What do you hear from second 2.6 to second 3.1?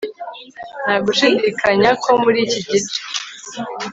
gice